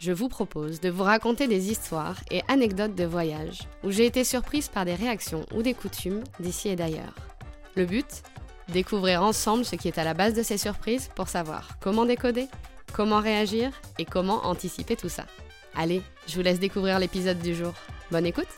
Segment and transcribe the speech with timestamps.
[0.00, 4.24] Je vous propose de vous raconter des histoires et anecdotes de voyage où j'ai été
[4.24, 7.14] surprise par des réactions ou des coutumes d'ici et d'ailleurs.
[7.76, 8.22] Le but?
[8.68, 12.48] Découvrir ensemble ce qui est à la base de ces surprises pour savoir comment décoder,
[12.92, 15.26] comment réagir et comment anticiper tout ça.
[15.74, 17.74] Allez, je vous laisse découvrir l'épisode du jour.
[18.10, 18.48] Bonne écoute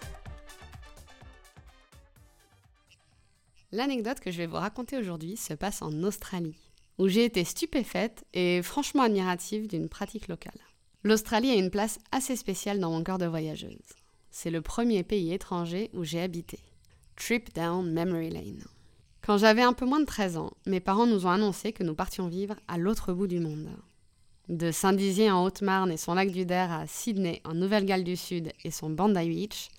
[3.73, 6.57] L'anecdote que je vais vous raconter aujourd'hui se passe en Australie,
[6.99, 10.59] où j'ai été stupéfaite et franchement admirative d'une pratique locale.
[11.03, 13.95] L'Australie a une place assez spéciale dans mon cœur de voyageuse.
[14.31, 16.59] C'est le premier pays étranger où j'ai habité.
[17.17, 18.65] Trip down memory lane.
[19.23, 21.95] Quand j'avais un peu moins de 13 ans, mes parents nous ont annoncé que nous
[21.95, 23.69] partions vivre à l'autre bout du monde.
[24.49, 28.53] De Saint-Dizier en Haute-Marne et son lac du Der à Sydney en Nouvelle-Galles du Sud
[28.63, 29.71] et son Bondi Beach,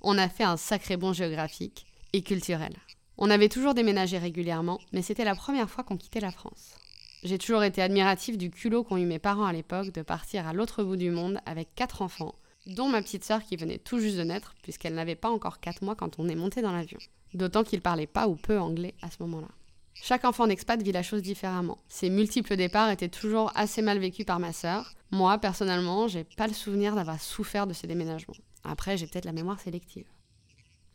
[0.00, 2.74] on a fait un sacré bond géographique et culturel.
[3.16, 6.74] On avait toujours déménagé régulièrement, mais c'était la première fois qu'on quittait la France.
[7.24, 10.52] J'ai toujours été admirative du culot qu'ont eu mes parents à l'époque de partir à
[10.52, 14.16] l'autre bout du monde avec quatre enfants, dont ma petite sœur qui venait tout juste
[14.16, 16.98] de naître, puisqu'elle n'avait pas encore quatre mois quand on est monté dans l'avion.
[17.34, 19.48] D'autant qu'ils parlaient pas ou peu anglais à ce moment-là.
[19.94, 21.78] Chaque enfant d'expat vit la chose différemment.
[21.88, 24.94] Ces multiples départs étaient toujours assez mal vécus par ma sœur.
[25.10, 28.36] Moi, personnellement, j'ai pas le souvenir d'avoir souffert de ces déménagements.
[28.62, 30.06] Après, j'ai peut-être la mémoire sélective.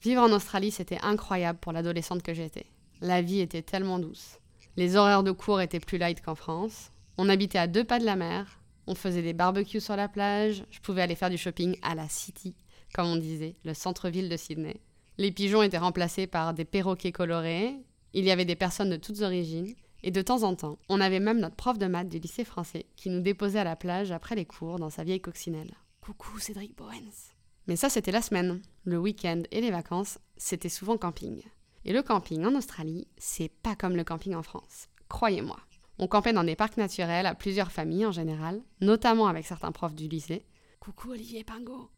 [0.01, 2.65] Vivre en Australie, c'était incroyable pour l'adolescente que j'étais.
[3.01, 4.39] La vie était tellement douce.
[4.75, 6.89] Les horaires de cours étaient plus light qu'en France.
[7.17, 8.59] On habitait à deux pas de la mer.
[8.87, 10.65] On faisait des barbecues sur la plage.
[10.71, 12.55] Je pouvais aller faire du shopping à la City,
[12.93, 14.81] comme on disait, le centre-ville de Sydney.
[15.19, 17.75] Les pigeons étaient remplacés par des perroquets colorés.
[18.13, 19.75] Il y avait des personnes de toutes origines.
[20.01, 22.87] Et de temps en temps, on avait même notre prof de maths du lycée français
[22.97, 25.71] qui nous déposait à la plage après les cours dans sa vieille coccinelle.
[26.01, 27.31] Coucou Cédric Bowens.
[27.67, 28.61] Mais ça, c'était la semaine.
[28.83, 31.41] Le week-end et les vacances, c'était souvent camping.
[31.85, 34.87] Et le camping en Australie, c'est pas comme le camping en France.
[35.09, 35.59] Croyez-moi.
[35.99, 39.93] On campait dans des parcs naturels à plusieurs familles en général, notamment avec certains profs
[39.93, 40.45] du lycée.
[40.79, 41.89] Coucou Olivier Pingo.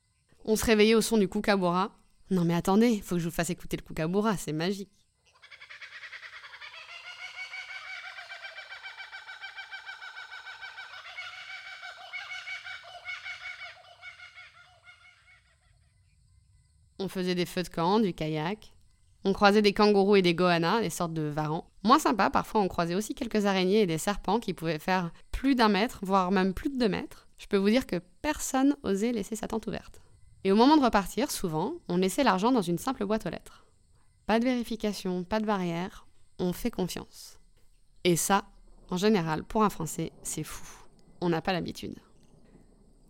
[0.44, 1.96] On se réveillait au son du kookaburra.
[2.32, 4.90] Non mais attendez, faut que je vous fasse écouter le kookaburra, c'est magique.
[16.98, 18.75] On faisait des feux de camp, du kayak.
[19.28, 21.68] On croisait des kangourous et des goannas, des sortes de varans.
[21.84, 25.56] Moins sympa, parfois on croisait aussi quelques araignées et des serpents qui pouvaient faire plus
[25.56, 27.28] d'un mètre, voire même plus de deux mètres.
[27.40, 30.02] Je peux vous dire que personne osait laisser sa tente ouverte.
[30.44, 33.66] Et au moment de repartir, souvent, on laissait l'argent dans une simple boîte aux lettres.
[34.28, 36.06] Pas de vérification, pas de barrière,
[36.38, 37.40] on fait confiance.
[38.04, 38.46] Et ça,
[38.92, 40.86] en général, pour un Français, c'est fou.
[41.20, 41.96] On n'a pas l'habitude.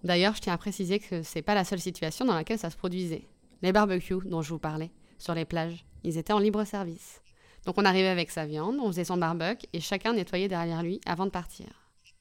[0.05, 2.77] D'ailleurs, je tiens à préciser que c'est pas la seule situation dans laquelle ça se
[2.77, 3.27] produisait.
[3.61, 7.21] Les barbecues dont je vous parlais, sur les plages, ils étaient en libre service.
[7.65, 11.01] Donc on arrivait avec sa viande, on faisait son barbecue et chacun nettoyait derrière lui
[11.05, 11.67] avant de partir.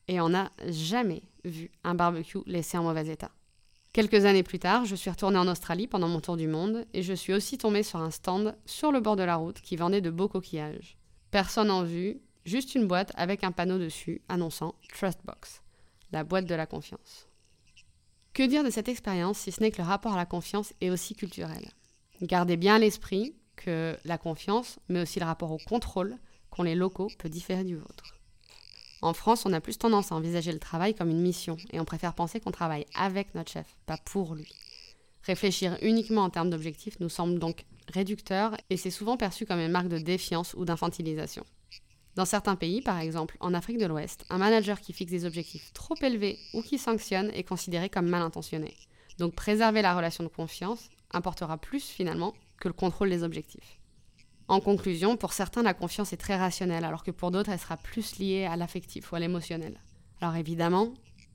[0.09, 3.31] Et on n'a jamais vu un barbecue laissé en mauvais état.
[3.93, 7.03] Quelques années plus tard, je suis retournée en Australie pendant mon tour du monde et
[7.03, 10.01] je suis aussi tombée sur un stand sur le bord de la route qui vendait
[10.01, 10.97] de beaux coquillages.
[11.31, 15.63] Personne en vue, juste une boîte avec un panneau dessus annonçant Trust Box,
[16.11, 17.29] la boîte de la confiance.
[18.33, 20.91] Que dire de cette expérience si ce n'est que le rapport à la confiance est
[20.91, 21.71] aussi culturel?
[22.23, 26.17] Gardez bien à l'esprit que la confiance, mais aussi le rapport au contrôle
[26.51, 28.15] qu'ont les locaux peut différer du vôtre.
[29.03, 31.85] En France, on a plus tendance à envisager le travail comme une mission et on
[31.85, 34.51] préfère penser qu'on travaille avec notre chef, pas pour lui.
[35.25, 39.71] Réfléchir uniquement en termes d'objectifs nous semble donc réducteur et c'est souvent perçu comme une
[39.71, 41.45] marque de défiance ou d'infantilisation.
[42.15, 45.73] Dans certains pays, par exemple en Afrique de l'Ouest, un manager qui fixe des objectifs
[45.73, 48.75] trop élevés ou qui sanctionne est considéré comme mal intentionné.
[49.19, 53.79] Donc préserver la relation de confiance importera plus finalement que le contrôle des objectifs.
[54.47, 57.79] En conclusion, pour certains, la confiance est très rationnelle, alors que pour d'autres, elle sera
[57.79, 59.81] plus liée à l'affectif ou à l'émotionnel.
[60.21, 60.93] Alors évidemment,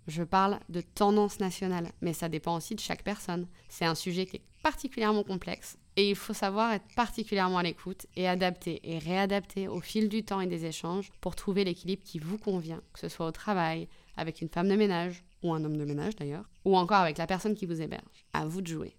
[0.08, 3.48] je parle de tendance nationale, mais ça dépend aussi de chaque personne.
[3.68, 8.06] C'est un sujet qui est particulièrement complexe et il faut savoir être particulièrement à l'écoute
[8.16, 12.20] et adapter et réadapter au fil du temps et des échanges pour trouver l'équilibre qui
[12.20, 13.88] vous convient, que ce soit au travail,
[14.18, 17.28] avec une femme de ménage, ou un homme de ménage d'ailleurs, ou encore avec la
[17.28, 18.26] personne qui vous héberge.
[18.34, 18.96] À vous de jouer.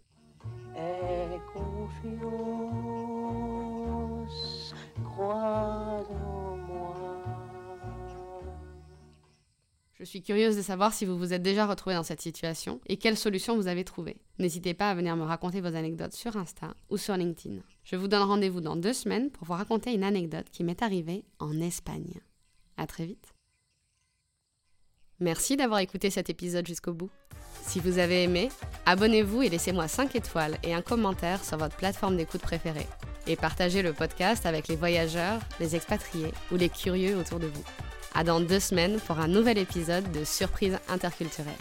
[10.01, 12.97] Je suis curieuse de savoir si vous vous êtes déjà retrouvé dans cette situation et
[12.97, 14.17] quelles solutions vous avez trouvées.
[14.39, 17.61] N'hésitez pas à venir me raconter vos anecdotes sur Insta ou sur LinkedIn.
[17.85, 21.27] Je vous donne rendez-vous dans deux semaines pour vous raconter une anecdote qui m'est arrivée
[21.39, 22.19] en Espagne.
[22.79, 23.35] À très vite.
[25.21, 27.11] Merci d'avoir écouté cet épisode jusqu'au bout.
[27.71, 28.49] Si vous avez aimé,
[28.85, 32.89] abonnez-vous et laissez-moi 5 étoiles et un commentaire sur votre plateforme d'écoute préférée.
[33.29, 37.63] Et partagez le podcast avec les voyageurs, les expatriés ou les curieux autour de vous.
[38.13, 41.55] À dans deux semaines pour un nouvel épisode de Surprise interculturelle.